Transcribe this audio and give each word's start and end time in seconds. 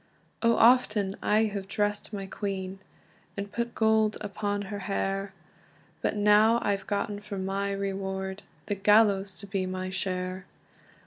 "O, 0.41 0.55
often 0.55 1.11
have 1.21 1.21
I 1.21 1.43
dressd 1.45 2.11
my 2.11 2.25
queen, 2.25 2.79
And 3.37 3.51
put 3.51 3.75
gold 3.75 4.17
upon 4.19 4.63
her 4.63 4.79
hair; 4.79 5.31
But 6.01 6.15
now 6.15 6.57
I've 6.63 6.87
gotten 6.87 7.19
for 7.19 7.37
my 7.37 7.71
reward 7.71 8.41
The 8.65 8.73
gallows 8.73 9.37
to 9.41 9.45
be 9.45 9.67
my 9.67 9.91
share. 9.91 10.47